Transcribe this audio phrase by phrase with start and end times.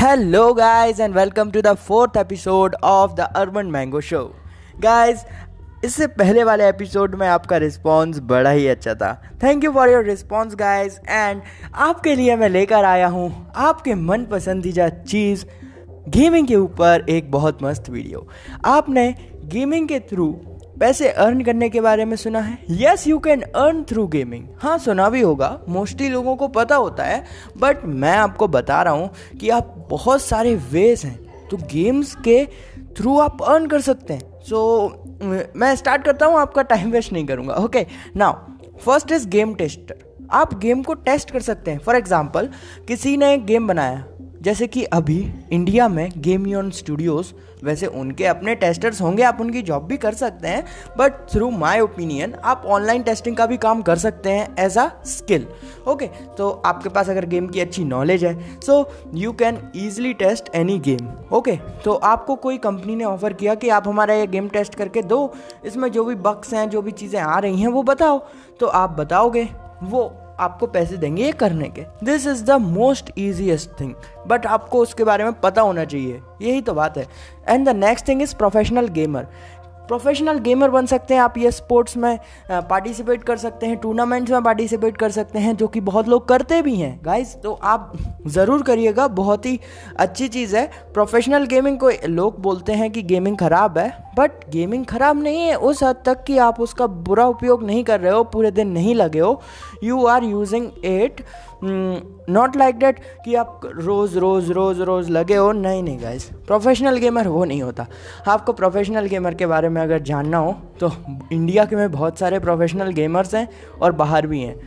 [0.00, 4.34] Hello, guys, and welcome to the fourth episode of the urban mango show
[4.84, 5.16] Guys,
[5.84, 9.22] इससे पहले वाले episode में आपका रिस्पॉन्स बड़ा ही अच्छा था.
[9.42, 11.42] Thank you for your response guys and
[11.74, 15.44] आपके लिए मैं लेकर आया हूँ आपके मन पसंदीदा चीज़
[16.08, 18.28] गेमिंग के ऊपर एक बहुत मस्त वीडियो
[18.64, 19.14] आपने
[19.44, 20.40] गेमिंग के थ्रू
[20.80, 22.58] पैसे अर्न करने के बारे में सुना है?
[22.72, 27.04] Yes you can earn through gaming हाँ सुना भी होगा। मोस्टली लोगों को पता होता
[27.04, 27.24] है
[27.58, 29.10] बट मैं आपको बता रहा हूँ
[29.40, 31.18] कि आप बहुत सारे वेज हैं।
[31.50, 32.44] तो गेम्स के
[32.96, 37.12] थ्रू आप अर्न कर सकते हैं। सो so, मैं स्टार्ट करता हूँ आपका टाइम वेस्ट
[37.12, 41.78] नहीं करूँगा। Okay now first is game tester आप गेम को टेस्ट कर सकते हैं।
[41.78, 42.48] फॉर एग्ज़ाम्पल
[42.88, 44.04] किसी ने एक गेम बनाया।
[44.40, 45.18] जैसे कि अभी
[45.52, 47.32] इंडिया में गेम यून स्टूडियोज़
[47.64, 50.64] वैसे उनके अपने टेस्टर्स होंगे, आप उनकी जॉब भी कर सकते हैं
[50.98, 54.88] बट थ्रू माई ओपिनियन आप ऑनलाइन टेस्टिंग का भी काम कर सकते हैं एज अ
[55.06, 55.46] स्किल
[55.88, 56.06] ओके
[56.38, 60.78] तो आपके पास अगर गेम की अच्छी नॉलेज है so you can easily test any
[60.78, 64.74] game okay तो आपको कोई कंपनी ने ऑफ़र किया कि आप हमारा ये गेम टेस्ट
[64.74, 65.32] करके दो,
[65.64, 68.18] इसमें जो भी बक्स हैं, जो भी चीज़ें आ रही हैं, वो बताओ.
[68.60, 69.48] तो आप बताओगे,
[69.82, 70.02] वो
[70.40, 73.94] आपको पैसे देंगे ये करने के। This is the most easiest thing
[74.26, 77.06] but आपको उसके बारे में पता होना चाहिए। यही तो बात है।
[77.48, 79.26] And the next thing is professional gamer
[79.90, 82.18] professional gamer बन सकते हैं आप, ये स्पोर्ट्स में
[82.50, 86.60] पार्टिसिपेट कर सकते हैं टूर्नामेंट्स में पार्टिसिपेट कर सकते हैं, जो कि बहुत लोग करते
[86.62, 87.92] भी हैं। गाइस तो आप
[88.28, 89.58] ज़रूर करिएगा, बहुत ही
[89.98, 93.88] अच्छी चीज़ है। प्रोफेशनल गेमिंग को लोग बोलते हैं कि गेमिंग ख़राब है
[94.18, 98.00] बट गेमिंग ख़राब नहीं है, उस हद तक कि आप उसका बुरा उपयोग नहीं कर
[98.00, 99.40] रहे हो, पूरे दिन नहीं लगे हो।
[99.84, 101.22] You are using it
[101.62, 106.96] not like that कि आप रोज़ रोज़ रोज़ रोज़ लगे हो। नहीं नहीं गाइस प्रोफेशनल
[106.98, 107.86] गेमर वो नहीं होता।
[108.28, 110.90] आपको प्रोफेशनल गेमर के बारे में अगर जानना हो तो
[111.32, 113.48] इंडिया के में बहुत सारे प्रोफेशनल गेमर्स हैं
[113.82, 114.58] और बाहर भी हैं।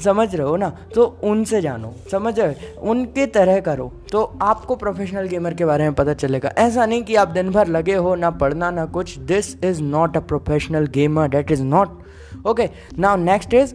[0.00, 0.68] समझ रहे हो ना?
[0.94, 5.94] तो उनसे जानो। समझ रहे उनके तरह करो। तो आपको प्रोफेशनल गेमर के बारे में
[5.94, 9.54] पता चलेगा। ऐसा नहीं कि आप दिन भर लगे हो, ना पढ़ना, ना कुछ। This
[9.64, 12.00] is not a professional gamer that is not
[12.46, 12.68] okay
[12.98, 13.74] now next is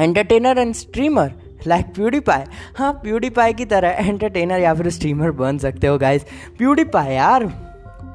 [0.00, 1.32] entertainer and streamer
[1.66, 2.44] like PewDiePie
[2.76, 6.24] हाँ प्यूडीपाई की तरह एंटरटेनर या फिर स्ट्रीमर बन सकते हो गाइस
[6.58, 7.44] प्यूडीपाई यार।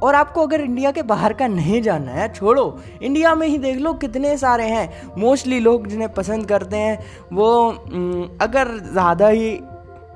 [0.03, 3.77] और आपको अगर इंडिया के बाहर का नहीं जाना है, छोड़ो। इंडिया में ही देख
[3.77, 6.99] लो कितने सारे हैं। मोस्टली लोग जिन्हें पसंद करते हैं,
[7.33, 7.69] वो
[8.41, 9.59] अगर ज़्यादा ही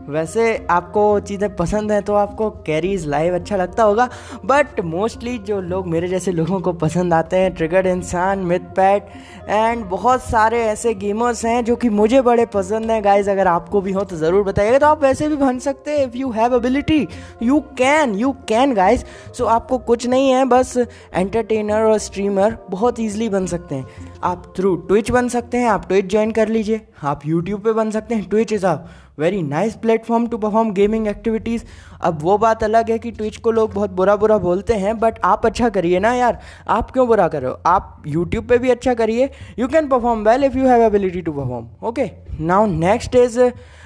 [0.09, 4.09] वैसे आपको चीज़ें पसंद हैं तो आपको कैरीज लाइव अच्छा लगता होगा
[4.45, 9.09] बट मोस्टली जो लोग मेरे जैसे लोगों को पसंद आते हैं ट्रिगर्ड इंसान मिथ पैट
[9.50, 13.81] एंड बहुत सारे ऐसे गेमर्स हैं जो कि मुझे बड़े पसंद हैं। गाइज़ अगर आपको
[13.81, 16.56] भी हो तो ज़रूर बताइएगा। तो आप वैसे भी बन सकते हैं। If you have
[16.56, 17.07] ability
[17.44, 19.03] you can you can guys
[19.34, 20.78] so आपको कुछ नहीं है, बस
[21.13, 25.88] एंटरटेनर और स्ट्रीमर बहुत ईजिली बन सकते हैं। आप थ्रू ट्विच बन सकते हैं, आप
[25.88, 28.74] ट्विच ज्वाइन कर लीजिए। आप यूट्यूब पे बन सकते हैं। Twitch is a
[29.20, 31.64] very nice platform to perform gaming activities
[32.02, 35.20] अब वो बात अलग है कि ट्विच को लोग बहुत बुरा बुरा बोलते हैं बट
[35.24, 36.40] आप अच्छा करिए ना यार।
[36.70, 40.58] आप क्यों बुरा करो आप यूट्यूब पे भी अच्छा करिए। You can perform well if
[40.58, 42.09] you have ability to perform okay
[42.40, 43.40] now next is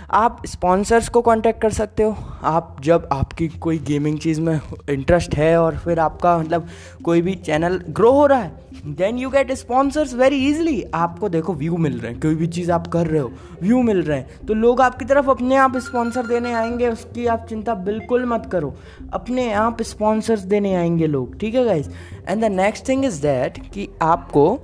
[0.10, 5.36] आप स्पॉन्सर्स को कांटेक्ट कर सकते हो। आप जब आपकी कोई गेमिंग चीज़ में इंटरेस्ट
[5.36, 6.68] है और फिर आपका मतलब
[7.04, 11.54] कोई भी चैनल ग्रो हो रहा है then you get sponsors very easily आपको देखो
[11.54, 14.46] व्यू मिल रहे हैं, कोई भी चीज़ आप कर रहे हो व्यू मिल रहे हैं।
[14.48, 18.74] तो लोग आपकी तरफ़ अपने आप स्पॉन्सर देने आएँगे, उसकी आप चिंता बिल्कुल मत करो।
[19.14, 21.90] अपने आप स्पॉन्सर्स देने आएँगे लोग, ठीक है guys
[22.30, 24.60] and the next thing is that कि आपको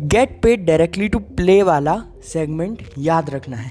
[0.00, 1.94] get paid directly to play वाला
[2.24, 3.70] सेगमेंट याद रखना है।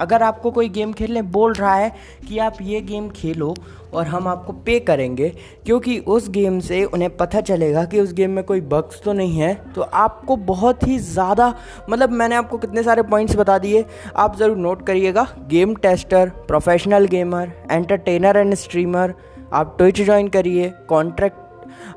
[0.00, 1.90] अगर आपको कोई गेम खेलने बोल रहा है
[2.28, 3.54] कि आप ये गेम खेलो
[3.92, 5.28] और हम आपको पे करेंगे,
[5.66, 9.38] क्योंकि उस गेम से उन्हें पता चलेगा कि उस गेम में कोई बग्स तो नहीं
[9.38, 11.52] है तो आपको बहुत ही ज़्यादा
[11.90, 13.84] मतलब मैंने आपको कितने सारे पॉइंट्स बता दिए,
[14.16, 19.14] आप ज़रूर नोट करिएगा। Game tester professional gamer entertainer and streamer
[19.52, 21.44] आप ट्विच ज्वाइन करिए कॉन्ट्रैक्ट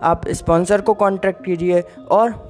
[0.04, 2.49] आप स्पॉन्सर को कॉन्ट्रैक्ट कीजिए और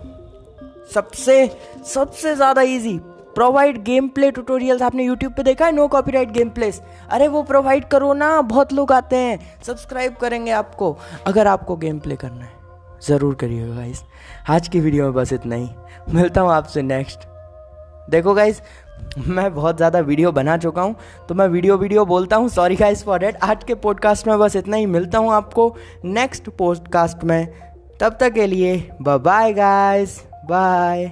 [0.89, 1.45] सबसे
[1.87, 2.99] सबसे ज़्यादा easy
[3.35, 5.71] provide game play tutorials आपने यूट्यूब पे देखा है?
[5.71, 10.51] नो कॉपीराइट गेम प्लेस अरे, वो प्रोवाइड करो ना, बहुत लोग आते हैं। सब्सक्राइब करेंगे
[10.53, 10.95] आपको,
[11.27, 12.57] अगर आपको गेम प्ले करना है।
[13.01, 14.03] ज़रूर करिएगा गाइस
[14.49, 15.69] आज की वीडियो में बस इतना ही।
[16.13, 17.27] मिलता हूँ आपसे नेक्स्ट
[18.09, 18.61] देखो गाइस
[19.17, 20.95] मैं बहुत ज़्यादा वीडियो बना चुका हूँ
[21.29, 24.55] तो मैं वीडियो वीडियो बोलता हूँ। सॉरी गाइस फॉर डेट आज के पॉडकास्ट में बस
[24.55, 25.75] इतना ही। मिलता हूँ आपको
[26.05, 27.45] नेक्स्ट पॉडकास्ट में।
[28.01, 31.05] तब तक के लिए बाय गाइस बाय